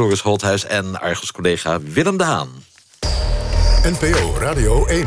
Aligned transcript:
Floris 0.00 0.20
Holthuis 0.20 0.64
en 0.64 1.00
Argos-collega 1.00 1.80
Willem 1.80 2.16
de 2.16 2.24
Haan. 2.24 2.48
NPO 3.82 4.38
Radio 4.38 4.86
1. 4.86 5.06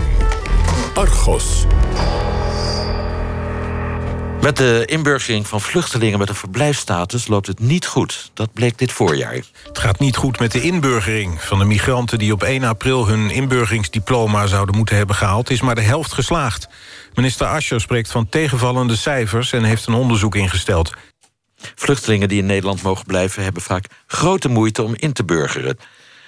Argos. 0.93 1.65
Met 4.41 4.57
de 4.57 4.83
inburgering 4.85 5.47
van 5.47 5.61
vluchtelingen 5.61 6.19
met 6.19 6.29
een 6.29 6.35
verblijfsstatus 6.35 7.27
loopt 7.27 7.47
het 7.47 7.59
niet 7.59 7.85
goed. 7.85 8.31
Dat 8.33 8.53
bleek 8.53 8.77
dit 8.77 8.91
voorjaar. 8.91 9.33
Het 9.67 9.79
gaat 9.79 9.99
niet 9.99 10.15
goed 10.15 10.39
met 10.39 10.51
de 10.51 10.61
inburgering 10.61 11.41
van 11.41 11.59
de 11.59 11.65
migranten... 11.65 12.17
die 12.17 12.33
op 12.33 12.43
1 12.43 12.63
april 12.63 13.07
hun 13.07 13.29
inburgeringsdiploma 13.29 14.47
zouden 14.47 14.75
moeten 14.75 14.95
hebben 14.95 15.15
gehaald... 15.15 15.49
is 15.49 15.61
maar 15.61 15.75
de 15.75 15.81
helft 15.81 16.13
geslaagd. 16.13 16.67
Minister 17.13 17.47
Ascher 17.47 17.81
spreekt 17.81 18.11
van 18.11 18.29
tegenvallende 18.29 18.95
cijfers... 18.95 19.53
en 19.53 19.63
heeft 19.63 19.87
een 19.87 19.93
onderzoek 19.93 20.35
ingesteld. 20.35 20.91
Vluchtelingen 21.75 22.27
die 22.27 22.39
in 22.39 22.45
Nederland 22.45 22.81
mogen 22.81 23.05
blijven... 23.05 23.43
hebben 23.43 23.61
vaak 23.61 23.85
grote 24.07 24.49
moeite 24.49 24.83
om 24.83 24.93
in 24.95 25.13
te 25.13 25.23
burgeren. 25.23 25.77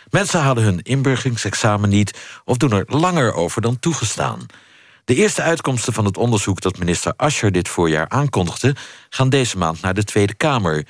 Mensen 0.09 0.39
halen 0.39 0.63
hun 0.63 0.81
inburgeringsexamen 0.81 1.89
niet... 1.89 2.20
of 2.45 2.57
doen 2.57 2.71
er 2.71 2.85
langer 2.88 3.34
over 3.34 3.62
dan 3.62 3.79
toegestaan. 3.79 4.45
De 5.05 5.16
eerste 5.16 5.41
uitkomsten 5.41 5.93
van 5.93 6.05
het 6.05 6.17
onderzoek 6.17 6.62
dat 6.62 6.77
minister 6.77 7.13
Ascher 7.17 7.52
dit 7.52 7.67
voorjaar 7.67 8.09
aankondigde, 8.09 8.76
gaan 9.09 9.29
deze 9.29 9.57
maand 9.57 9.81
naar 9.81 9.93
de 9.93 10.03
Tweede 10.03 10.34
Kamer. 10.34 10.85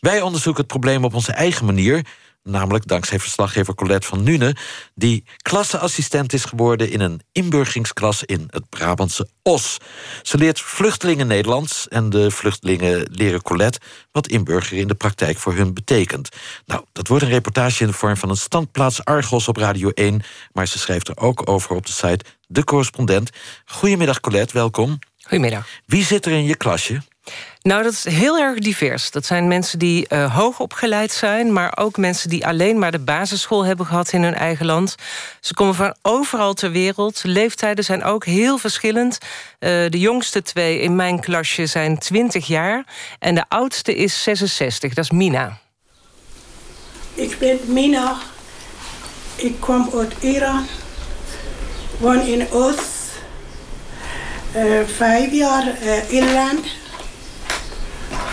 Wij 0.00 0.20
onderzoeken 0.20 0.62
het 0.62 0.70
probleem 0.70 1.04
op 1.04 1.14
onze 1.14 1.32
eigen 1.32 1.64
manier, 1.64 2.04
namelijk 2.50 2.86
dankzij 2.86 3.18
verslaggever 3.18 3.74
Colette 3.74 4.06
van 4.06 4.22
Nune, 4.22 4.56
die 4.94 5.24
klasseassistent 5.42 6.32
is 6.32 6.44
geworden 6.44 6.90
in 6.90 7.00
een 7.00 7.20
inburgeringsklas 7.32 8.24
in 8.24 8.48
het 8.50 8.68
Brabantse 8.68 9.28
Os. 9.42 9.76
Ze 10.22 10.38
leert 10.38 10.60
vluchtelingen 10.60 11.26
Nederlands 11.26 11.88
en 11.88 12.10
de 12.10 12.30
vluchtelingen 12.30 13.08
leren 13.10 13.42
Colette 13.42 13.80
wat 14.12 14.28
inburgeren 14.28 14.78
in 14.78 14.88
de 14.88 14.94
praktijk 14.94 15.38
voor 15.38 15.54
hun 15.54 15.74
betekent. 15.74 16.28
Nou, 16.66 16.84
dat 16.92 17.08
wordt 17.08 17.24
een 17.24 17.30
reportage 17.30 17.82
in 17.82 17.88
de 17.88 17.96
vorm 17.96 18.16
van 18.16 18.30
een 18.30 18.36
standplaats 18.36 19.04
Argos 19.04 19.48
op 19.48 19.56
Radio 19.56 19.90
1, 19.90 20.22
maar 20.52 20.68
ze 20.68 20.78
schrijft 20.78 21.08
er 21.08 21.16
ook 21.16 21.50
over 21.50 21.76
op 21.76 21.86
de 21.86 21.92
site 21.92 22.24
De 22.46 22.64
Correspondent. 22.64 23.30
Goedemiddag 23.64 24.20
Colette, 24.20 24.52
welkom. 24.52 24.98
Goedemiddag. 25.22 25.66
Wie 25.86 26.04
zit 26.04 26.26
er 26.26 26.32
in 26.32 26.44
je 26.44 26.56
klasje? 26.56 27.02
Nou, 27.62 27.82
dat 27.82 27.92
is 27.92 28.04
heel 28.04 28.38
erg 28.38 28.58
divers. 28.58 29.10
Dat 29.10 29.26
zijn 29.26 29.48
mensen 29.48 29.78
die 29.78 30.06
uh, 30.08 30.36
hoog 30.36 30.60
opgeleid 30.60 31.12
zijn, 31.12 31.52
maar 31.52 31.76
ook 31.76 31.96
mensen 31.96 32.28
die 32.28 32.46
alleen 32.46 32.78
maar 32.78 32.90
de 32.90 32.98
basisschool 32.98 33.64
hebben 33.64 33.86
gehad 33.86 34.12
in 34.12 34.22
hun 34.22 34.34
eigen 34.34 34.66
land. 34.66 34.94
Ze 35.40 35.54
komen 35.54 35.74
van 35.74 35.94
overal 36.02 36.54
ter 36.54 36.70
wereld. 36.70 37.20
Leeftijden 37.24 37.84
zijn 37.84 38.04
ook 38.04 38.24
heel 38.24 38.58
verschillend. 38.58 39.18
Uh, 39.20 39.70
de 39.88 39.98
jongste 39.98 40.42
twee 40.42 40.80
in 40.80 40.96
mijn 40.96 41.20
klasje 41.20 41.66
zijn 41.66 41.98
20 41.98 42.46
jaar 42.46 42.84
en 43.18 43.34
de 43.34 43.44
oudste 43.48 43.94
is 43.94 44.22
66. 44.22 44.94
Dat 44.94 45.04
is 45.04 45.10
Mina. 45.10 45.58
Ik 47.14 47.38
ben 47.38 47.58
Mina. 47.66 48.16
Ik 49.36 49.60
kom 49.60 49.90
uit 49.94 50.12
Iran. 50.20 50.66
Woon 51.98 52.20
in 52.20 52.50
Oost. 52.50 52.96
Uh, 54.56 54.80
vijf 54.96 55.32
jaar 55.32 55.82
in. 56.08 56.26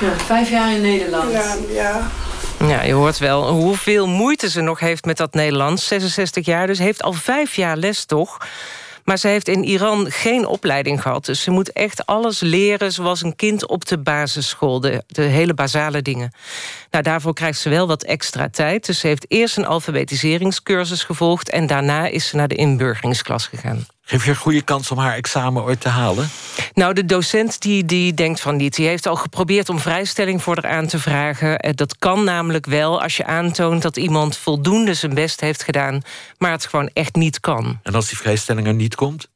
Ja, 0.01 0.17
vijf 0.17 0.49
jaar 0.49 0.73
in 0.73 0.81
Nederland. 0.81 1.31
Ja, 1.31 1.55
ja. 1.69 2.11
Ja, 2.59 2.81
je 2.81 2.93
hoort 2.93 3.17
wel 3.17 3.49
hoeveel 3.49 4.07
moeite 4.07 4.49
ze 4.49 4.61
nog 4.61 4.79
heeft 4.79 5.05
met 5.05 5.17
dat 5.17 5.33
Nederlands. 5.33 5.87
66 5.87 6.45
jaar, 6.45 6.67
dus 6.67 6.79
heeft 6.79 7.03
al 7.03 7.13
vijf 7.13 7.55
jaar 7.55 7.77
les 7.77 8.05
toch. 8.05 8.37
Maar 9.03 9.17
ze 9.17 9.27
heeft 9.27 9.47
in 9.47 9.63
Iran 9.63 10.11
geen 10.11 10.45
opleiding 10.45 11.02
gehad. 11.02 11.25
Dus 11.25 11.41
ze 11.41 11.52
moet 11.52 11.71
echt 11.71 12.05
alles 12.05 12.39
leren 12.39 12.91
zoals 12.91 13.23
een 13.23 13.35
kind 13.35 13.67
op 13.67 13.85
de 13.85 13.97
basisschool. 13.97 14.79
De, 14.79 15.03
de 15.07 15.21
hele 15.21 15.53
basale 15.53 16.02
dingen. 16.02 16.31
Nou, 16.91 17.03
daarvoor 17.03 17.33
krijgt 17.33 17.59
ze 17.59 17.69
wel 17.69 17.87
wat 17.87 18.03
extra 18.03 18.49
tijd. 18.49 18.85
Dus 18.85 18.99
ze 18.99 19.07
heeft 19.07 19.25
eerst 19.27 19.57
een 19.57 19.65
alfabetiseringscursus 19.65 21.03
gevolgd... 21.03 21.49
en 21.49 21.67
daarna 21.67 22.07
is 22.07 22.27
ze 22.27 22.35
naar 22.35 22.47
de 22.47 22.55
inburgeringsklas 22.55 23.47
gegaan. 23.47 23.85
Geef 24.08 24.23
je 24.23 24.30
een 24.30 24.36
goede 24.36 24.61
kans 24.61 24.92
om 24.92 24.98
haar 24.98 25.14
examen 25.14 25.64
ooit 25.64 25.81
te 25.81 25.89
halen? 25.89 26.30
Nou, 26.73 26.93
de 26.93 27.05
docent 27.05 27.61
die, 27.61 27.86
die 27.86 28.14
denkt 28.14 28.39
van 28.39 28.55
niet. 28.55 28.76
Die 28.76 28.88
heeft 28.88 29.08
al 29.08 29.16
geprobeerd 29.16 29.70
om 29.70 29.80
vrijstelling 29.80 30.43
voor 30.43 30.55
haar 30.61 30.71
aan 30.71 30.88
te 30.88 30.99
vragen. 30.99 31.60
Eh, 31.60 31.71
dat 31.76 31.98
kan 31.98 32.23
namelijk 32.23 32.65
wel 32.65 33.02
als 33.02 33.17
je 33.17 33.26
aantoont 33.26 33.82
dat 33.82 33.98
iemand 33.98 34.38
voldoende 34.38 34.94
zijn 34.94 35.14
best 35.14 35.42
heeft 35.42 35.64
gedaan... 35.64 36.02
maar 36.38 36.52
het 36.52 36.65
gewoon 36.65 36.89
echt 36.94 37.15
niet 37.15 37.39
kan. 37.39 37.80
En 37.83 37.95
als 37.95 38.08
die 38.08 38.17
vrijstelling 38.17 38.67
er 38.67 38.73
niet 38.73 38.95
komt? 38.95 39.27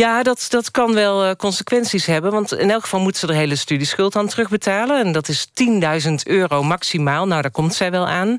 Ja, 0.00 0.22
dat, 0.22 0.46
dat 0.48 0.70
kan 0.70 0.94
wel 0.94 1.24
uh, 1.24 1.30
consequenties 1.32 2.06
hebben. 2.06 2.30
Want 2.30 2.54
in 2.54 2.70
elk 2.70 2.82
geval 2.82 3.00
moet 3.00 3.16
ze 3.16 3.26
de 3.26 3.34
hele 3.34 3.56
studieschuld 3.56 4.16
aan 4.16 4.26
terugbetalen. 4.26 5.04
En 5.04 5.12
dat 5.12 5.28
is 5.28 5.48
10.000 6.06 6.12
euro 6.24 6.62
maximaal. 6.62 7.26
Nou, 7.26 7.42
daar 7.42 7.50
komt 7.50 7.74
zij 7.74 7.90
wel 7.90 8.06
aan. 8.06 8.38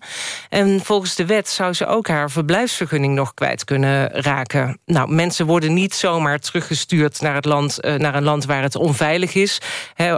En 0.49 0.79
volgens 0.83 1.15
de 1.15 1.25
wet 1.25 1.49
zou 1.49 1.73
ze 1.73 1.85
ook 1.85 2.07
haar 2.07 2.31
verblijfsvergunning 2.31 3.15
nog 3.15 3.33
kwijt 3.33 3.63
kunnen 3.63 4.09
raken. 4.09 4.79
Nou, 4.85 5.11
mensen 5.11 5.45
worden 5.45 5.73
niet 5.73 5.93
zomaar 5.93 6.39
teruggestuurd 6.39 7.21
naar, 7.21 7.35
het 7.35 7.45
land, 7.45 7.77
uh, 7.85 7.95
naar 7.95 8.15
een 8.15 8.23
land 8.23 8.45
waar 8.45 8.61
het 8.61 8.75
onveilig 8.75 9.33
is. 9.35 9.61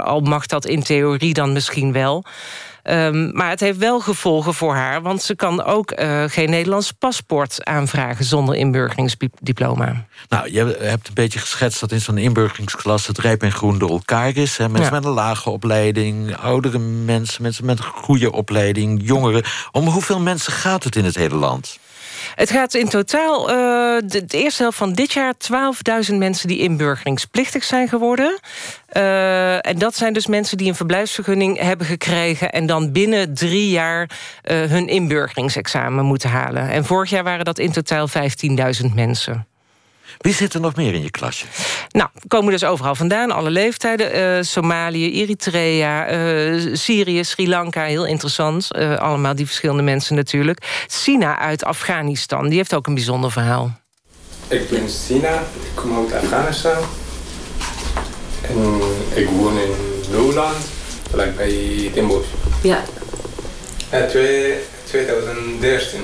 Al 0.03 0.19
mag 0.19 0.45
dat 0.45 0.65
in 0.65 0.83
theorie 0.83 1.33
dan 1.33 1.53
misschien 1.53 1.91
wel. 1.91 2.23
Um, 2.83 3.31
maar 3.33 3.49
het 3.49 3.59
heeft 3.59 3.77
wel 3.77 3.99
gevolgen 3.99 4.53
voor 4.53 4.75
haar... 4.75 5.01
want 5.01 5.21
ze 5.21 5.35
kan 5.35 5.63
ook 5.63 5.99
uh, 5.99 6.23
geen 6.27 6.49
Nederlands 6.49 6.91
paspoort 6.91 7.65
aanvragen... 7.65 8.25
zonder 8.25 8.55
inburgeringsdiploma. 8.55 10.05
Nou, 10.29 10.51
je 10.51 10.77
hebt 10.79 11.07
een 11.07 11.13
beetje 11.13 11.39
geschetst 11.39 11.79
dat 11.79 11.91
in 11.91 12.01
zo'n 12.01 12.17
inburgeringsklas... 12.17 13.07
het 13.07 13.17
rijp 13.17 13.43
en 13.43 13.51
groen 13.51 13.77
door 13.77 13.89
elkaar 13.89 14.35
is. 14.35 14.57
Hè? 14.57 14.69
Mensen 14.69 14.93
ja. 14.93 14.99
met 14.99 15.05
een 15.05 15.15
lage 15.15 15.49
opleiding, 15.49 16.37
oudere 16.37 16.79
mensen... 16.79 17.41
mensen 17.41 17.65
met 17.65 17.79
een 17.79 17.85
goede 17.85 18.31
opleiding, 18.31 19.01
jongeren. 19.03 19.43
Om 19.71 19.87
hoeveel 19.87 20.19
mensen 20.19 20.53
gaat 20.53 20.83
het 20.83 20.95
in 20.95 21.05
het 21.05 21.15
hele 21.15 21.35
land? 21.35 21.79
Het 22.39 22.51
gaat 22.51 22.73
in 22.73 22.89
totaal 22.89 23.49
uh, 23.49 23.55
de, 24.05 24.23
eerste 24.27 24.61
helft 24.61 24.77
van 24.77 24.93
dit 24.93 25.13
jaar 25.13 25.33
12.000 26.09 26.15
mensen 26.15 26.47
die 26.47 26.59
inburgeringsplichtig 26.59 27.63
zijn 27.63 27.87
geworden. 27.87 28.39
Uh, 28.93 29.67
en 29.67 29.77
dat 29.77 29.95
zijn 29.95 30.13
dus 30.13 30.27
mensen 30.27 30.57
die 30.57 30.67
een 30.67 30.75
verblijfsvergunning 30.75 31.59
hebben 31.59 31.87
gekregen... 31.87 32.51
en 32.51 32.65
dan 32.65 32.91
binnen 32.91 33.33
drie 33.33 33.69
jaar 33.69 34.09
uh, 34.43 34.63
hun 34.63 34.87
inburgeringsexamen 34.87 36.05
moeten 36.05 36.29
halen. 36.29 36.69
En 36.69 36.85
vorig 36.85 37.09
jaar 37.09 37.23
waren 37.23 37.45
dat 37.45 37.59
in 37.59 37.71
totaal 37.71 38.07
15.000 38.09 38.93
mensen. 38.93 39.48
Wie 40.17 40.33
zit 40.33 40.53
er 40.53 40.59
nog 40.59 40.75
meer 40.75 40.93
in 40.93 41.01
je 41.01 41.11
klasje? 41.11 41.45
Nou, 41.91 42.09
we 42.13 42.27
komen 42.27 42.51
dus 42.51 42.63
overal 42.63 42.95
vandaan, 42.95 43.31
alle 43.31 43.49
leeftijden. 43.49 44.37
Uh, 44.37 44.43
Somalië, 44.43 45.21
Eritrea, 45.21 46.11
uh, 46.11 46.75
Syrië, 46.75 47.23
Sri 47.23 47.49
Lanka, 47.49 47.83
heel 47.83 48.05
interessant. 48.05 48.67
Uh, 48.71 48.97
allemaal 48.97 49.35
die 49.35 49.45
verschillende 49.45 49.83
mensen 49.83 50.15
natuurlijk. 50.15 50.83
Sina 50.87 51.39
uit 51.39 51.63
Afghanistan, 51.63 52.47
die 52.47 52.57
heeft 52.57 52.73
ook 52.73 52.87
een 52.87 52.93
bijzonder 52.93 53.31
verhaal. 53.31 53.71
Ik 54.47 54.69
ben 54.69 54.89
Sina, 54.89 55.33
ik 55.33 55.71
kom 55.73 55.97
uit 55.97 56.13
Afghanistan. 56.13 56.77
En 58.41 58.81
ik 59.13 59.29
woon 59.29 59.57
in 59.57 59.71
Lowland, 60.11 60.57
vlakbij 61.11 61.91
Den 61.93 62.07
Bosch. 62.07 62.29
Ja. 62.63 62.83
Ja, 63.91 64.05
2013. 64.85 65.99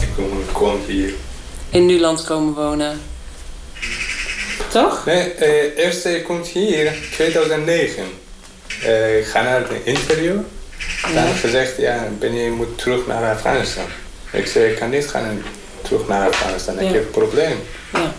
Ik 0.00 0.08
kom, 0.16 0.28
kom 0.52 0.80
hier. 0.86 1.14
In 1.72 1.86
Nuland 1.86 2.24
komen 2.24 2.54
wonen. 2.54 3.00
Toch? 4.68 5.04
Nee, 5.04 5.32
uh, 5.40 5.84
eerst 5.84 6.04
ik 6.04 6.24
kom 6.24 6.42
hier 6.42 6.94
2009. 7.12 8.04
Uh, 8.82 9.18
ik 9.18 9.26
ga 9.26 9.42
naar 9.42 9.60
het 9.60 9.70
interview. 9.84 10.36
Dan 11.02 11.24
ja. 11.24 11.32
gezegd, 11.32 11.76
ja, 11.76 12.08
ben 12.18 12.34
je 12.34 12.50
moet 12.50 12.78
terug 12.78 13.06
naar 13.06 13.32
Afghanistan. 13.32 13.84
Ik 14.32 14.46
zei, 14.46 14.70
ik 14.70 14.78
kan 14.78 14.90
niet 14.90 15.06
gaan 15.06 15.42
terug 15.82 16.08
naar 16.08 16.28
Afghanistan. 16.28 16.74
Ja. 16.74 16.80
Ik 16.80 16.94
heb 16.94 17.04
een 17.04 17.10
probleem. 17.10 17.58
Ja. 17.92 18.12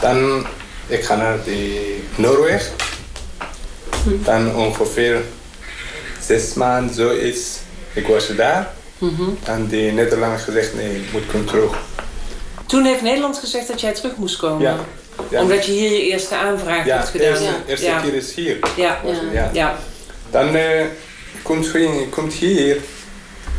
Dan 0.00 0.46
ik 0.86 1.04
ga 1.04 1.16
naar 1.16 1.44
de 1.44 1.96
Noorwegen. 2.16 2.72
Hm. 4.02 4.22
Dan 4.22 4.54
ongeveer 4.54 5.22
zes 6.26 6.54
maanden 6.54 6.94
zoiets. 6.94 7.58
Ik 7.92 8.06
was 8.06 8.26
daar. 8.36 8.70
Mm 8.98 9.14
-hmm. 9.16 9.38
En 9.44 9.68
de 9.68 9.90
Nederlander 9.94 10.38
gezegd, 10.38 10.74
nee, 10.74 10.92
je 10.92 11.08
moet 11.12 11.46
terug. 11.46 11.76
Toen 12.70 12.84
heeft 12.84 13.02
Nederland 13.02 13.38
gezegd 13.38 13.68
dat 13.68 13.80
jij 13.80 13.92
terug 13.92 14.16
moest 14.16 14.36
komen? 14.36 14.60
Ja. 14.60 14.76
ja. 15.30 15.42
Omdat 15.42 15.66
je 15.66 15.72
hier 15.72 15.90
je 15.90 16.02
eerste 16.02 16.34
aanvraag 16.34 16.86
ja, 16.86 16.96
hebt 16.96 17.08
gedaan? 17.08 17.28
Eerste, 17.28 17.44
ja, 17.44 17.62
eerste 17.66 17.86
ja. 17.86 18.00
keer 18.00 18.14
is 18.14 18.34
hier. 18.34 18.58
Ja. 18.76 19.00
ja. 19.32 19.50
ja. 19.52 19.78
Dan 20.30 20.56
uh, 20.56 20.84
komt, 21.42 21.70
komt 22.10 22.32
hier 22.32 22.76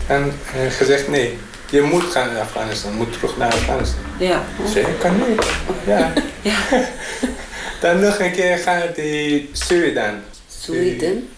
en 0.08 0.34
uh, 0.56 0.72
gezegd 0.72 1.08
nee, 1.08 1.38
je 1.70 1.82
moet 1.82 2.04
gaan 2.04 2.34
naar 2.34 2.42
Afghanistan, 2.42 2.94
moet 2.94 3.14
terug 3.14 3.38
naar 3.38 3.54
Afghanistan. 3.54 4.00
Ja. 4.20 4.44
Ik 4.64 4.72
zei, 4.72 4.86
ik 4.86 5.00
kan 5.00 5.30
niet. 5.30 5.46
Ja. 5.86 6.14
ja. 6.52 6.58
dan 7.82 8.00
nog 8.00 8.20
een 8.20 8.32
keer 8.32 8.58
gaan 8.58 8.80
naar 8.80 9.50
Zweden. 9.52 10.24
Zweden? 10.48 11.30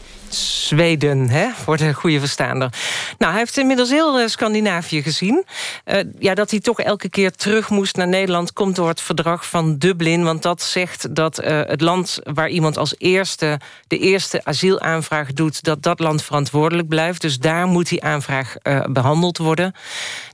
Zweden, 0.64 1.30
hè, 1.30 1.50
voor 1.56 1.78
de 1.78 1.94
goede 1.94 2.20
verstaander. 2.20 2.70
Nou, 3.18 3.32
hij 3.32 3.42
heeft 3.42 3.58
inmiddels 3.58 3.90
heel 3.90 4.20
uh, 4.20 4.28
Scandinavië 4.28 5.02
gezien. 5.02 5.46
Uh, 5.86 6.00
ja, 6.20 6.34
dat 6.34 6.52
hij 6.52 6.60
toch 6.60 6.80
elke 6.80 7.10
keer 7.10 7.32
terug 7.32 7.70
moest 7.70 7.96
naar 7.96 8.08
Nederland... 8.08 8.54
komt 8.54 8.76
door 8.76 8.88
het 8.88 9.02
verdrag 9.02 9.50
van 9.50 9.78
Dublin. 9.78 10.24
Want 10.24 10.42
dat 10.42 10.62
zegt 10.62 11.16
dat 11.16 11.44
uh, 11.44 11.62
het 11.66 11.82
land 11.82 12.20
waar 12.24 12.50
iemand 12.50 12.78
als 12.78 12.96
eerste... 12.98 13.60
de 13.88 13.98
eerste 13.98 14.42
asielaanvraag 14.44 15.34
doet, 15.34 15.64
dat 15.64 15.84
dat 15.84 16.00
land 16.00 16.24
verantwoordelijk 16.24 16.88
blijft. 16.88 17.22
Dus 17.22 17.40
daar 17.40 17.68
moet 17.68 17.90
die 17.90 18.04
aanvraag 18.04 18.56
behandeld 18.90 19.38
worden. 19.38 19.74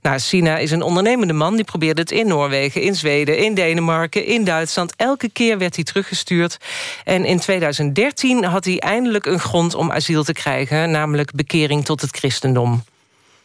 Nou, 0.02 0.20
Sina 0.20 0.58
is 0.58 0.72
een 0.72 0.82
ondernemende 0.82 1.34
man. 1.34 1.56
Die 1.56 1.66
probeerde 1.66 2.02
het 2.02 2.12
in 2.12 2.28
Noorwegen, 2.28 2.82
in 2.82 2.96
Zweden, 2.96 3.38
in 3.38 3.54
Denemarken, 3.54 4.26
in 4.26 4.44
Duitsland. 4.44 4.94
Elke 4.96 5.30
keer 5.30 5.58
werd 5.58 5.76
hij 5.76 5.84
teruggestuurd. 5.84 6.58
En 7.04 7.26
in 7.26 7.40
2013 7.40 8.44
had 8.44 8.66
hij 8.66 8.80
eindelijk 8.80 9.26
een 9.26 9.40
grond 9.40 9.76
om 9.76 9.92
asiel 9.92 10.19
te 10.24 10.34
krijgen... 10.34 10.92
namelijk 10.92 11.32
bekering 11.32 11.86
tot 11.86 12.02
het 12.02 12.18
christendom. 12.18 12.84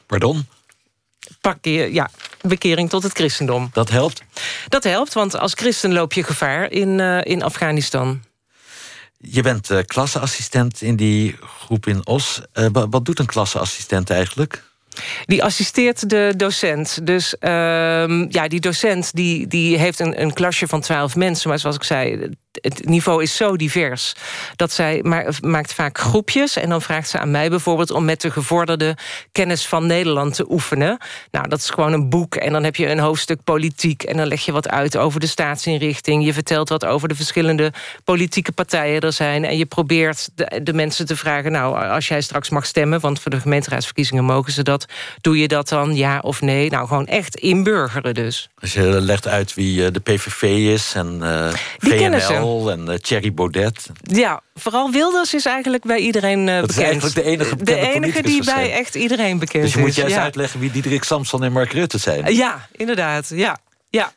Pardon? 0.07 0.47
Parkeer, 1.41 1.93
ja, 1.93 2.11
bekering 2.41 2.91
tot 2.91 3.03
het 3.03 3.13
christendom. 3.13 3.71
Dat 3.73 3.91
helpt? 3.91 4.23
Dat 4.69 4.85
helpt, 4.85 5.13
want 5.13 5.39
als 5.39 5.53
christen 5.53 5.93
loop 5.93 6.13
je 6.13 6.23
gevaar 6.23 6.71
in, 6.71 6.99
uh, 6.99 7.21
in 7.23 7.43
Afghanistan. 7.43 8.23
Je 9.19 9.43
bent 9.43 9.71
uh, 9.71 9.79
klasseassistent 9.87 10.83
in 10.83 10.97
die 10.97 11.37
groep 11.41 11.87
in 11.87 12.07
Os. 12.07 12.41
Uh, 12.55 12.67
wat 12.71 13.05
doet 13.05 13.19
een 13.19 13.27
klasseassistent 13.27 14.11
eigenlijk? 14.11 14.63
Die 15.27 15.45
assisteert 15.45 16.11
de 16.11 16.33
docent. 16.37 17.07
Dus 17.07 17.35
uh, 17.41 17.51
ja, 18.29 18.49
die 18.49 18.61
docent 18.61 19.15
die, 19.15 19.47
die 19.47 19.79
heeft 19.79 19.99
een, 19.99 20.21
een 20.21 20.33
klasje 20.33 20.67
van 20.67 20.81
twaalf 20.81 21.17
mensen. 21.17 21.49
Maar 21.49 21.59
zoals 21.59 21.77
ik 21.77 21.85
zei, 21.85 22.31
het 22.61 22.89
niveau 22.89 23.23
is 23.23 23.37
zo 23.37 23.57
divers. 23.57 24.15
Dat 24.57 24.73
zij 24.73 25.05
maakt 25.41 25.73
vaak 25.73 25.99
groepjes. 25.99 26.57
En 26.57 26.69
dan 26.69 26.83
vraagt 26.83 27.09
ze 27.09 27.19
aan 27.19 27.31
mij 27.31 27.51
bijvoorbeeld 27.51 27.91
om 27.91 28.05
met 28.05 28.21
de 28.21 28.31
gevorderde 28.31 28.97
kennis 29.33 29.67
van 29.67 29.87
Nederland 29.87 30.35
te 30.35 30.51
oefenen. 30.51 30.99
Nou, 31.31 31.49
dat 31.49 31.59
is 31.59 31.71
gewoon 31.71 31.93
een 31.93 32.09
boek. 32.09 32.35
En 32.35 32.53
dan 32.53 32.65
heb 32.65 32.77
je 32.77 32.89
een 32.89 32.99
hoofdstuk 32.99 33.45
politiek. 33.45 34.03
En 34.03 34.17
dan 34.17 34.27
leg 34.27 34.45
je 34.45 34.53
wat 34.53 34.69
uit 34.69 34.97
over 34.97 35.21
de 35.21 35.27
staatsinrichting. 35.27 36.25
Je 36.25 36.33
vertelt 36.33 36.69
wat 36.69 36.85
over 36.85 37.09
de 37.09 37.15
verschillende 37.15 37.73
politieke 38.05 38.53
partijen 38.53 39.01
er 39.01 39.13
zijn. 39.13 39.45
En 39.45 39.57
je 39.57 39.67
probeert 39.67 40.29
de, 40.35 40.61
de 40.63 40.73
mensen 40.73 41.07
te 41.07 41.17
vragen. 41.17 41.53
Nou, 41.53 41.89
als 41.89 42.09
jij 42.09 42.21
straks 42.21 42.51
mag 42.51 42.67
stemmen, 42.67 43.01
want 43.01 43.21
voor 43.21 43.31
de 43.31 43.41
gemeenteraadsverkiezingen 43.41 44.25
mogen 44.25 44.53
ze 44.53 44.63
dat. 44.63 44.87
Doe 45.21 45.39
je 45.39 45.49
dat 45.49 45.69
dan 45.69 45.97
ja 45.97 46.19
of 46.19 46.41
nee? 46.41 46.71
Nou, 46.71 46.87
gewoon 46.87 47.07
echt 47.07 47.37
inburgeren 47.37 48.15
dus. 48.15 48.49
Als 48.61 48.73
je 48.73 48.83
legt 48.83 49.29
uit 49.29 49.55
wie 49.55 49.85
eh, 49.87 49.93
de 49.93 50.01
PVV 50.01 50.43
is 50.43 50.93
en 50.95 51.21
uh, 51.23 51.49
VNL 51.79 52.44
en 52.45 52.87
uh, 52.89 52.95
Thierry 52.95 53.35
Baudet. 53.35 53.87
Ja, 54.03 54.41
vooral 54.55 54.91
Wilders 54.91 55.35
is 55.35 55.47
eigenlijk 55.47 55.85
bij 55.85 55.99
iedereen 55.99 56.49
uh, 56.49 56.55
dat 56.55 56.67
bekend. 56.67 56.79
is 56.79 56.85
eigenlijk 56.85 57.15
de 57.15 57.23
enige 57.23 57.57
De 57.57 57.77
enige 57.77 58.23
die 58.23 58.45
bij 58.45 58.73
echt 58.73 58.95
iedereen 58.95 59.39
bekend 59.39 59.65
is. 59.65 59.73
Dus 59.73 59.81
je 59.81 59.87
moet 59.87 59.95
juist 59.95 60.17
uitleggen 60.17 60.61
wie 60.61 60.71
Diederik 60.71 61.05
Samson 61.05 61.45
en 61.45 61.53
Mark 61.53 61.73
Rutte 61.73 61.99
zijn. 61.99 62.35
Ja, 62.35 62.69
inderdaad. 62.73 63.29
Ja, 63.29 63.59
ja. 63.91 64.13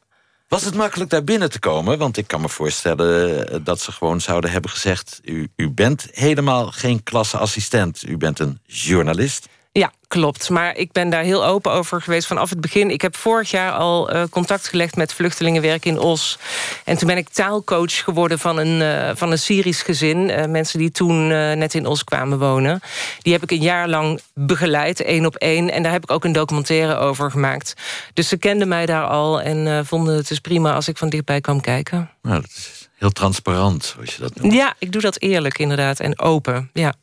Was 0.47 0.63
het 0.63 0.75
makkelijk 0.75 1.09
daar 1.09 1.23
binnen 1.23 1.49
te 1.49 1.59
komen? 1.59 1.97
Want 1.97 2.17
ik 2.17 2.27
kan 2.27 2.41
me 2.41 2.49
voorstellen 2.49 3.47
eh, 3.49 3.59
dat 3.63 3.81
ze 3.81 3.91
gewoon 3.91 4.21
zouden 4.21 4.51
hebben 4.51 4.71
gezegd... 4.71 5.19
u, 5.23 5.47
u 5.55 5.69
bent 5.69 6.07
helemaal 6.11 6.71
geen 6.71 7.03
klasseassistent. 7.03 8.03
U 8.07 8.17
bent 8.17 8.39
een 8.39 8.59
journalist. 8.65 9.47
Ja, 9.77 9.91
klopt. 10.07 10.49
Maar 10.49 10.75
ik 10.75 10.91
ben 10.91 11.09
daar 11.09 11.23
heel 11.23 11.45
open 11.45 11.71
over 11.71 12.01
geweest 12.01 12.27
vanaf 12.27 12.49
het 12.49 12.61
begin. 12.61 12.91
Ik 12.91 13.01
heb 13.01 13.15
vorig 13.15 13.51
jaar 13.51 13.71
al 13.71 14.13
uh, 14.13 14.23
contact 14.29 14.67
gelegd 14.67 14.95
met 14.95 15.13
vluchtelingenwerk 15.13 15.85
in 15.85 15.99
Os. 15.99 16.39
En 16.83 16.97
toen 16.97 17.07
ben 17.07 17.17
ik 17.17 17.29
taalcoach 17.29 18.03
geworden 18.03 18.39
van 18.39 18.57
een, 18.57 18.81
uh, 18.81 19.15
van 19.15 19.31
een 19.31 19.39
Syrisch 19.39 19.85
gezin. 19.85 20.29
Uh, 20.29 20.45
mensen 20.45 20.79
die 20.79 20.91
toen 20.91 21.27
net 21.27 21.73
in 21.73 21.85
Os 21.85 22.03
kwamen 22.03 22.39
wonen. 22.39 22.81
Die 23.21 23.33
heb 23.33 23.43
ik 23.43 23.51
een 23.51 23.61
jaar 23.61 23.87
lang 23.87 24.21
begeleid, 24.33 25.01
één 25.01 25.25
op 25.25 25.35
één. 25.35 25.71
En 25.71 25.83
daar 25.83 25.91
heb 25.91 26.03
ik 26.03 26.11
ook 26.11 26.23
een 26.23 26.31
documentaire 26.31 26.95
over 26.95 27.31
gemaakt. 27.31 27.73
Dus 28.13 28.27
ze 28.27 28.37
kenden 28.37 28.67
mij 28.67 28.85
daar 28.85 29.07
al 29.07 29.41
en 29.41 29.85
vonden 29.85 30.15
het 30.15 30.27
dus 30.27 30.39
prima... 30.39 30.73
als 30.73 30.87
ik 30.87 30.97
van 30.97 31.09
dichtbij 31.09 31.41
kwam 31.41 31.61
kijken. 31.61 32.09
Nou, 32.21 32.41
dat 32.41 32.49
is 32.49 32.89
heel 32.95 33.11
transparant, 33.11 33.85
zoals 33.85 34.15
je 34.15 34.21
dat 34.21 34.35
noemt. 34.35 34.53
Ja, 34.53 34.73
ik 34.79 34.91
doe 34.91 35.01
dat 35.01 35.19
eerlijk 35.19 35.59
inderdaad 35.59 35.99
en 35.99 36.19
open, 36.19 36.69
ja. 36.73 36.93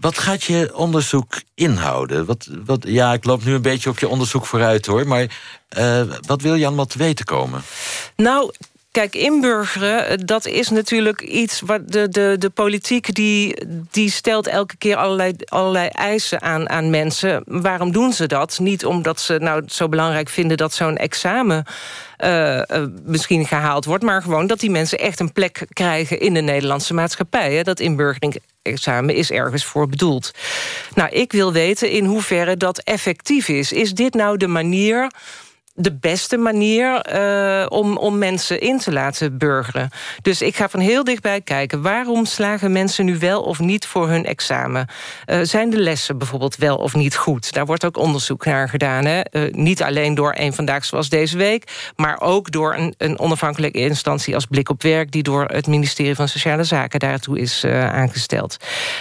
Wat 0.00 0.18
gaat 0.18 0.44
je 0.44 0.70
onderzoek 0.74 1.42
inhouden? 1.54 2.24
Wat, 2.24 2.48
wat, 2.64 2.84
ja, 2.88 3.12
ik 3.12 3.24
loop 3.24 3.44
nu 3.44 3.54
een 3.54 3.62
beetje 3.62 3.90
op 3.90 3.98
je 3.98 4.08
onderzoek 4.08 4.46
vooruit 4.46 4.86
hoor. 4.86 5.06
Maar 5.06 5.38
uh, 5.78 6.02
wat 6.26 6.42
wil 6.42 6.54
je 6.54 6.66
allemaal 6.66 6.86
te 6.86 6.98
weten 6.98 7.24
komen? 7.24 7.62
Nou, 8.16 8.52
Kijk, 8.96 9.14
inburgeren, 9.14 10.26
dat 10.26 10.46
is 10.46 10.68
natuurlijk 10.68 11.22
iets 11.22 11.60
wat 11.60 11.92
de, 11.92 12.08
de, 12.08 12.36
de 12.38 12.50
politiek 12.50 13.14
die, 13.14 13.66
die 13.90 14.10
stelt 14.10 14.46
elke 14.46 14.76
keer 14.76 14.96
allerlei, 14.96 15.34
allerlei 15.44 15.88
eisen 15.88 16.42
aan, 16.42 16.68
aan 16.68 16.90
mensen. 16.90 17.42
Waarom 17.46 17.92
doen 17.92 18.12
ze 18.12 18.26
dat? 18.26 18.58
Niet 18.58 18.86
omdat 18.86 19.20
ze 19.20 19.38
nou 19.38 19.62
zo 19.66 19.88
belangrijk 19.88 20.28
vinden 20.28 20.56
dat 20.56 20.74
zo'n 20.74 20.96
examen 20.96 21.64
uh, 22.24 22.62
misschien 23.04 23.46
gehaald 23.46 23.84
wordt, 23.84 24.04
maar 24.04 24.22
gewoon 24.22 24.46
dat 24.46 24.60
die 24.60 24.70
mensen 24.70 24.98
echt 24.98 25.20
een 25.20 25.32
plek 25.32 25.66
krijgen 25.72 26.20
in 26.20 26.34
de 26.34 26.40
Nederlandse 26.40 26.94
maatschappij. 26.94 27.54
Hè? 27.54 27.62
Dat 27.62 27.80
inburgeringexamen 28.66 29.14
is 29.14 29.30
ergens 29.30 29.64
voor 29.64 29.88
bedoeld. 29.88 30.30
Nou, 30.94 31.10
ik 31.10 31.32
wil 31.32 31.52
weten 31.52 31.90
in 31.90 32.04
hoeverre 32.04 32.56
dat 32.56 32.78
effectief 32.78 33.48
is. 33.48 33.72
Is 33.72 33.92
dit 33.92 34.14
nou 34.14 34.36
de 34.36 34.46
manier 34.46 35.10
de 35.76 35.94
beste 35.94 36.36
manier 36.36 37.14
uh, 37.14 37.66
om, 37.68 37.96
om 37.96 38.18
mensen 38.18 38.60
in 38.60 38.78
te 38.78 38.92
laten 38.92 39.38
burgeren. 39.38 39.90
Dus 40.22 40.42
ik 40.42 40.56
ga 40.56 40.68
van 40.68 40.80
heel 40.80 41.04
dichtbij 41.04 41.40
kijken... 41.40 41.82
waarom 41.82 42.24
slagen 42.24 42.72
mensen 42.72 43.04
nu 43.04 43.18
wel 43.18 43.42
of 43.42 43.58
niet 43.58 43.86
voor 43.86 44.08
hun 44.08 44.24
examen? 44.24 44.86
Uh, 45.26 45.38
zijn 45.42 45.70
de 45.70 45.78
lessen 45.78 46.18
bijvoorbeeld 46.18 46.56
wel 46.56 46.76
of 46.76 46.94
niet 46.94 47.16
goed? 47.16 47.52
Daar 47.52 47.66
wordt 47.66 47.84
ook 47.84 47.96
onderzoek 47.96 48.44
naar 48.44 48.68
gedaan. 48.68 49.04
Hè? 49.04 49.20
Uh, 49.30 49.52
niet 49.52 49.82
alleen 49.82 50.14
door 50.14 50.34
een 50.36 50.52
vandaag 50.52 50.84
zoals 50.84 51.08
deze 51.08 51.36
week... 51.36 51.92
maar 51.96 52.20
ook 52.20 52.50
door 52.50 52.74
een, 52.74 52.94
een 52.98 53.18
onafhankelijke 53.18 53.78
instantie 53.78 54.34
als 54.34 54.46
Blik 54.46 54.68
op 54.68 54.82
Werk... 54.82 55.12
die 55.12 55.22
door 55.22 55.44
het 55.44 55.66
ministerie 55.66 56.14
van 56.14 56.28
Sociale 56.28 56.64
Zaken 56.64 56.98
daartoe 57.00 57.38
is 57.38 57.64
aangesteld. 57.64 58.56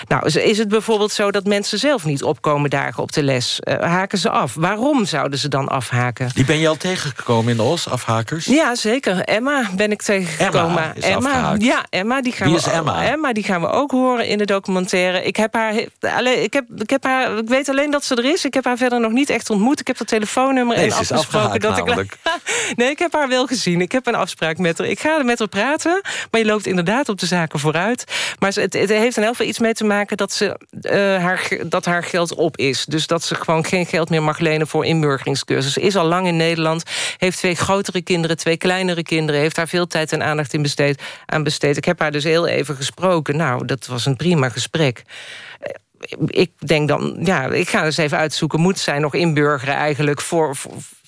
Nou, 0.08 0.40
is 0.40 0.58
het 0.58 0.68
bijvoorbeeld 0.68 1.12
zo 1.12 1.32
dat 1.32 1.46
mensen 1.46 1.80
zelf 1.80 2.06
niet 2.06 2.24
opkomen 2.24 2.70
dagen 2.70 3.04
op 3.04 3.12
de 3.12 3.24
les? 3.24 3.60
haken 3.80 4.18
ze 4.18 4.30
af? 4.30 4.54
Waarom 4.54 5.06
zouden 5.06 5.40
ze 5.40 5.48
dan 5.48 5.68
afhaken? 5.68 6.30
Al 6.68 6.78
tegengekomen 6.78 7.52
in 7.52 7.58
de 7.58 7.64
Os, 7.64 7.90
afhakers? 7.90 8.46
Ja, 8.46 8.76
zeker. 8.76 9.20
Emma 9.20 9.70
ben 9.76 9.92
ik 9.92 10.02
tegengekomen. 10.02 10.70
Emma, 10.70 10.94
is 10.96 11.04
Emma 11.04 11.56
ja, 11.58 11.86
Emma 11.90 12.22
die 12.22 12.32
gaan 12.32 12.48
Wie 12.48 12.58
is 12.58 12.66
we, 12.66 12.72
Emma? 12.72 13.06
Emma 13.06 13.34
die 13.34 13.44
gaan 13.44 13.62
we 13.62 13.68
ook 13.68 13.92
horen 13.92 14.28
in 14.28 14.38
de 14.38 14.46
documentaire. 14.46 15.24
Ik 15.24 15.36
heb 15.36 15.54
haar, 15.54 15.74
alleen, 16.00 16.44
ik 16.44 16.54
heb, 16.54 16.66
ik 16.78 16.90
heb 16.90 17.04
haar, 17.04 17.38
ik 17.38 17.48
weet 17.48 17.70
alleen 17.70 17.92
dat 17.92 18.04
ze 18.04 18.16
er 18.16 18.26
is. 18.26 18.46
Ik 18.46 18.54
heb 18.54 18.66
haar 18.66 18.78
verder 18.78 19.00
nog 19.00 19.12
niet 19.12 19.30
echt 19.30 19.50
ontmoet. 19.50 19.80
Ik 19.80 19.88
heb 19.88 19.98
dat 19.98 20.08
telefoonnummer 20.08 20.78
nee, 20.78 20.86
en 20.86 20.98
afgesproken 20.98 21.60
dat 21.60 21.78
namelijk. 21.78 22.18
ik. 22.24 22.42
nee, 22.78 22.90
ik 22.90 23.00
heb 23.00 23.14
haar 23.14 23.28
wel 23.28 23.46
gezien. 23.46 23.82
Ik 23.82 23.92
heb 23.92 24.08
een 24.08 24.16
afspraak 24.16 24.58
met 24.58 24.78
haar. 24.78 24.88
Ik 24.88 25.00
ga 25.00 25.24
met 25.24 25.40
haar 25.40 25.48
praten, 25.48 26.02
maar 26.32 26.42
je 26.42 26.48
loopt 26.48 26.66
inderdaad 26.66 27.10
op 27.10 27.20
de 27.20 27.26
zaken 27.26 27.60
vooruit. 27.60 28.04
Maar 28.40 28.54
het, 28.54 28.74
het 28.74 28.90
heeft 28.90 29.18
in 29.18 29.24
elk 29.24 29.32
geval 29.32 29.48
iets 29.48 29.60
mee 29.60 29.74
te 29.74 29.84
maken 29.84 30.18
dat, 30.18 30.34
ze, 30.34 30.60
uh, 30.82 30.92
haar, 31.24 31.50
dat 31.66 31.86
haar 31.86 32.04
geld 32.04 32.34
op 32.34 32.58
is. 32.58 32.86
Dus 32.86 33.08
dat 33.08 33.24
ze 33.24 33.36
gewoon 33.36 33.66
geen 33.66 33.86
geld 33.86 34.10
meer 34.10 34.24
mag 34.24 34.40
lenen 34.40 34.68
voor 34.68 34.86
inburgeringscursus. 34.86 35.74
Ze 35.74 35.82
is 35.82 35.96
al 35.96 36.06
lang 36.06 36.28
in 36.28 36.38
Nederland, 36.38 36.55
heeft 37.18 37.38
twee 37.38 37.56
grotere 37.56 38.02
kinderen, 38.02 38.38
twee 38.38 38.58
kleinere 38.58 39.04
kinderen... 39.04 39.42
heeft 39.42 39.56
daar 39.56 39.68
veel 39.68 39.88
tijd 39.88 40.12
en 40.12 40.24
aandacht 40.24 40.54
in 40.54 40.62
besteed, 40.62 41.02
aan 41.26 41.44
besteed. 41.44 41.78
Ik 41.78 41.86
heb 41.86 42.00
haar 42.00 42.12
dus 42.12 42.24
heel 42.24 42.48
even 42.48 42.76
gesproken. 42.76 43.38
Nou, 43.38 43.66
dat 43.66 43.86
was 43.86 44.06
een 44.06 44.16
prima 44.16 44.50
gesprek 44.50 45.04
ik 46.26 46.52
denk 46.68 46.88
dan, 46.88 47.18
ja, 47.24 47.46
ik 47.46 47.70
ga 47.70 47.86
eens 47.86 47.98
even 47.98 48.18
uitzoeken... 48.18 48.60
moet 48.60 48.80
zij 48.80 49.00
nog 49.00 49.14
inburgeren 49.14 49.76
eigenlijk 49.76 50.22
voor, 50.22 50.56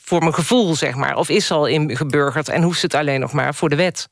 voor, 0.04 0.20
mijn 0.20 0.34
gevoel, 0.34 0.76
zeg 0.76 0.96
maar? 0.96 1.16
Of 1.16 1.30
is 1.30 1.46
ze 1.46 1.54
al 1.54 1.66
ingeburgerd 1.66 2.50
en 2.50 2.62
hoeft 2.62 2.80
ze 2.80 2.86
het 2.86 2.96
alleen 2.96 3.20
nog 3.20 3.32
maar 3.32 3.56
voor 3.56 3.70
de 3.70 3.76
wet? 3.76 4.10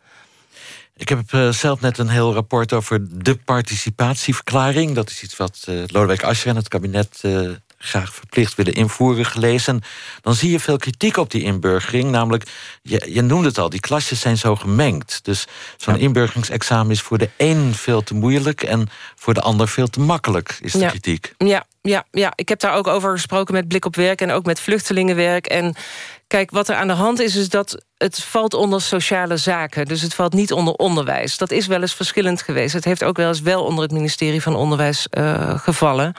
Ik 0.96 1.10
heb 1.10 1.32
uh, 1.32 1.50
zelf 1.50 1.82
net 1.82 1.98
een 1.98 2.10
heel 2.10 2.34
rapport 2.34 2.74
over 2.74 3.24
de 3.24 3.36
participatieverklaring. 3.36 4.96
Dat 4.96 5.10
is 5.10 5.24
iets 5.24 5.38
wat 5.38 5.66
uh, 5.70 5.84
Lodewijk 5.88 6.24
Asscher 6.24 6.50
en 6.50 6.56
het 6.56 6.68
kabinet 6.68 7.22
graag 7.86 8.14
verplicht 8.14 8.56
willen 8.56 8.74
invoeren 8.74 9.26
gelezen. 9.26 9.82
Dan 10.22 10.34
zie 10.34 10.52
je 10.52 10.60
veel 10.60 10.78
kritiek 10.78 11.18
op 11.18 11.32
die 11.32 11.44
inburgering. 11.44 12.12
Namelijk, 12.12 12.44
je, 12.82 13.08
je 13.14 13.22
noemde 13.22 13.48
het 13.48 13.58
al, 13.58 13.70
die 13.70 13.80
klasjes 13.80 14.20
zijn 14.20 14.38
zo 14.38 14.56
gemengd. 14.56 15.20
Dus 15.24 15.48
zo'n 15.78 15.94
ja. 15.96 16.00
inburgeringsexamen 16.00 16.92
is 16.92 17.02
voor 17.02 17.18
de 17.18 17.30
een 17.38 17.74
veel 17.76 18.04
te 18.04 18.14
moeilijk... 18.14 18.64
en 18.64 18.90
voor 19.16 19.34
de 19.34 19.42
ander 19.42 19.68
veel 19.68 19.88
te 19.88 20.00
makkelijk, 20.00 20.58
is 20.62 20.72
de 20.72 20.80
ja. 20.80 20.90
kritiek. 20.90 21.34
Ja, 21.38 21.66
ja, 21.82 22.04
ja, 22.12 22.34
ik 22.36 22.50
heb 22.50 22.60
daar 22.60 22.74
ook 22.74 22.88
over 22.88 23.12
gesproken 23.12 23.54
met 23.54 23.68
Blik 23.68 23.86
op 23.86 23.96
Werk... 23.96 24.22
en 24.22 24.32
ook 24.32 24.46
met 24.46 24.60
vluchtelingenwerk. 24.60 25.46
En 25.46 25.76
kijk, 26.28 26.52
wat 26.52 26.70
er 26.70 26.76
aan 26.76 26.88
de 26.88 26.94
hand 26.94 27.20
is, 27.20 27.36
is 27.36 27.50
dat 27.50 27.84
het 27.98 28.24
valt 28.24 28.54
onder 28.54 28.82
sociale 28.82 29.38
zaken. 29.38 29.86
Dus 29.86 30.02
het 30.02 30.14
valt 30.14 30.34
niet 30.34 30.52
onder 30.52 30.74
onderwijs. 30.74 31.38
Dat 31.38 31.52
is 31.52 31.68
wel 31.68 31.82
eens 31.82 31.94
verschillend 31.94 32.42
geweest. 32.42 32.74
Het 32.74 32.86
heeft 32.86 33.04
ook 33.04 33.18
wel 33.18 33.28
eens 33.28 33.42
wel 33.42 33.64
onder 33.64 33.84
het 33.84 33.92
ministerie 33.92 34.42
van 34.42 34.56
Onderwijs 34.56 35.08
uh, 35.18 35.60
gevallen. 35.60 36.14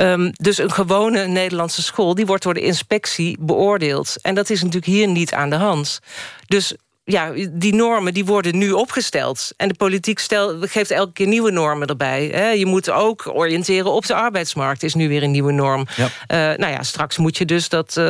Um, 0.00 0.30
dus 0.32 0.58
een 0.58 0.72
gewone 0.72 1.26
Nederlandse 1.26 1.82
school... 1.82 2.14
die 2.14 2.26
wordt 2.26 2.42
door 2.42 2.54
de 2.54 2.60
inspectie 2.60 3.36
beoordeeld. 3.40 4.16
En 4.22 4.34
dat 4.34 4.50
is 4.50 4.58
natuurlijk 4.58 4.92
hier 4.92 5.08
niet 5.08 5.32
aan 5.32 5.50
de 5.50 5.56
hand. 5.56 6.00
Dus 6.46 6.74
ja, 7.04 7.32
die 7.50 7.74
normen 7.74 8.14
die 8.14 8.24
worden 8.24 8.58
nu 8.58 8.72
opgesteld. 8.72 9.50
En 9.56 9.68
de 9.68 9.74
politiek 9.74 10.18
stel, 10.18 10.56
geeft 10.60 10.90
elke 10.90 11.12
keer 11.12 11.26
nieuwe 11.26 11.50
normen 11.50 11.88
erbij. 11.88 12.30
Hè. 12.32 12.48
Je 12.48 12.66
moet 12.66 12.90
ook 12.90 13.30
oriënteren 13.34 13.92
op 13.92 14.06
de 14.06 14.14
arbeidsmarkt, 14.14 14.82
is 14.82 14.94
nu 14.94 15.08
weer 15.08 15.22
een 15.22 15.30
nieuwe 15.30 15.52
norm. 15.52 15.86
Ja. 15.96 16.04
Uh, 16.04 16.58
nou 16.58 16.72
ja, 16.72 16.82
straks 16.82 17.16
moet 17.16 17.36
je 17.36 17.44
dus 17.44 17.68
dat, 17.68 17.96
uh, 17.98 18.04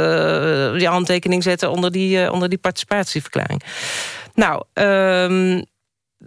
je 0.78 0.86
handtekening 0.86 1.42
zetten 1.42 1.70
onder 1.70 1.92
die, 1.92 2.22
uh, 2.22 2.32
onder 2.32 2.48
die 2.48 2.58
participatieverklaring. 2.58 3.62
Nou, 4.34 4.62
um, 4.74 5.64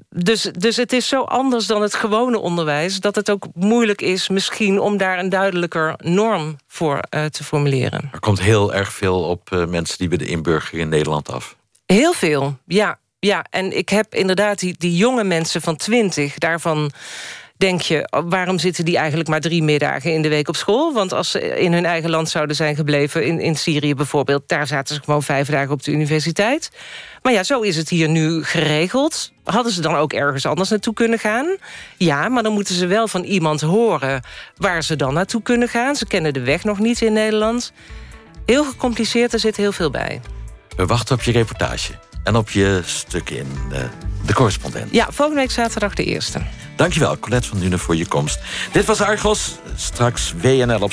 dus, 0.09 0.41
dus 0.41 0.75
het 0.75 0.93
is 0.93 1.07
zo 1.07 1.21
anders 1.21 1.67
dan 1.67 1.81
het 1.81 1.93
gewone 1.93 2.39
onderwijs... 2.39 2.99
dat 2.99 3.15
het 3.15 3.29
ook 3.29 3.47
moeilijk 3.53 4.01
is 4.01 4.29
misschien 4.29 4.79
om 4.79 4.97
daar 4.97 5.19
een 5.19 5.29
duidelijker 5.29 5.93
norm 5.97 6.55
voor 6.67 6.99
uh, 7.09 7.25
te 7.25 7.43
formuleren. 7.43 8.09
Er 8.11 8.19
komt 8.19 8.41
heel 8.41 8.73
erg 8.73 8.93
veel 8.93 9.23
op 9.23 9.49
uh, 9.53 9.65
mensen 9.65 9.97
die 9.97 10.07
bij 10.07 10.17
de 10.17 10.25
inburgering 10.25 10.81
in 10.81 10.89
Nederland 10.89 11.31
af. 11.31 11.55
Heel 11.85 12.13
veel, 12.13 12.57
ja. 12.65 12.99
ja. 13.19 13.45
En 13.49 13.77
ik 13.77 13.89
heb 13.89 14.15
inderdaad 14.15 14.59
die, 14.59 14.75
die 14.77 14.95
jonge 14.95 15.23
mensen 15.23 15.61
van 15.61 15.75
twintig... 15.75 16.37
daarvan 16.37 16.91
denk 17.61 17.81
je, 17.81 18.07
waarom 18.25 18.59
zitten 18.59 18.85
die 18.85 18.97
eigenlijk 18.97 19.29
maar 19.29 19.39
drie 19.39 19.63
middagen 19.63 20.13
in 20.13 20.21
de 20.21 20.29
week 20.29 20.47
op 20.47 20.55
school? 20.55 20.93
Want 20.93 21.13
als 21.13 21.31
ze 21.31 21.59
in 21.59 21.73
hun 21.73 21.85
eigen 21.85 22.09
land 22.09 22.29
zouden 22.29 22.55
zijn 22.55 22.75
gebleven, 22.75 23.25
in, 23.25 23.39
in 23.39 23.55
Syrië 23.55 23.95
bijvoorbeeld... 23.95 24.43
daar 24.47 24.67
zaten 24.67 24.95
ze 24.95 25.01
gewoon 25.03 25.23
vijf 25.23 25.49
dagen 25.49 25.71
op 25.71 25.83
de 25.83 25.91
universiteit. 25.91 26.71
Maar 27.21 27.33
ja, 27.33 27.43
zo 27.43 27.61
is 27.61 27.77
het 27.77 27.89
hier 27.89 28.09
nu 28.09 28.43
geregeld. 28.43 29.31
Hadden 29.43 29.71
ze 29.71 29.81
dan 29.81 29.95
ook 29.95 30.13
ergens 30.13 30.45
anders 30.45 30.69
naartoe 30.69 30.93
kunnen 30.93 31.19
gaan? 31.19 31.57
Ja, 31.97 32.29
maar 32.29 32.43
dan 32.43 32.53
moeten 32.53 32.75
ze 32.75 32.87
wel 32.87 33.07
van 33.07 33.23
iemand 33.23 33.61
horen 33.61 34.21
waar 34.57 34.83
ze 34.83 34.95
dan 34.95 35.13
naartoe 35.13 35.41
kunnen 35.41 35.67
gaan. 35.67 35.95
Ze 35.95 36.05
kennen 36.05 36.33
de 36.33 36.41
weg 36.41 36.63
nog 36.63 36.79
niet 36.79 37.01
in 37.01 37.13
Nederland. 37.13 37.71
Heel 38.45 38.63
gecompliceerd, 38.63 39.33
er 39.33 39.39
zit 39.39 39.55
heel 39.55 39.71
veel 39.71 39.91
bij. 39.91 40.21
We 40.75 40.85
wachten 40.85 41.15
op 41.15 41.21
je 41.21 41.31
reportage 41.31 41.93
en 42.23 42.35
op 42.35 42.49
je 42.49 42.81
stuk 42.85 43.29
in 43.29 43.47
uh, 43.71 43.79
De 44.25 44.33
Correspondent. 44.33 44.91
Ja, 44.91 45.07
volgende 45.11 45.41
week 45.41 45.51
zaterdag 45.51 45.93
de 45.93 46.03
eerste. 46.03 46.41
Dankjewel, 46.75 47.19
Colette 47.19 47.47
van 47.47 47.59
Dune, 47.59 47.77
voor 47.77 47.95
je 47.95 48.07
komst. 48.07 48.39
Dit 48.71 48.85
was 48.85 49.01
Argos. 49.01 49.55
Straks 49.75 50.33
WNL 50.41 50.79
op 50.79 50.89